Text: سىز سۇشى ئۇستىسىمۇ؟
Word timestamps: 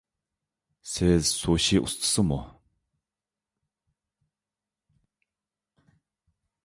سىز 0.91 1.27
سۇشى 1.41 1.81
ئۇستىسىمۇ؟ 1.81 2.39